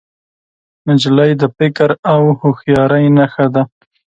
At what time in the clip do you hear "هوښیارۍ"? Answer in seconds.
2.39-3.05